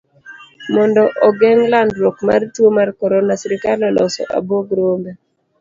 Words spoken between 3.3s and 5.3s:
sirikal oloso abuog rombe.